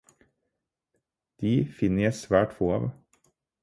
De 1.43 1.51
finner 1.81 2.07
jeg 2.07 2.19
svært 2.25 2.61
få 2.61 2.75
av. 2.81 2.93